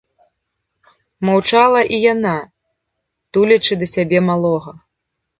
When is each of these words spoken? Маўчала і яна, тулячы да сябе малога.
Маўчала 1.27 1.81
і 1.97 1.99
яна, 2.13 2.31
тулячы 3.37 3.73
да 3.83 3.87
сябе 3.95 4.23
малога. 4.31 4.73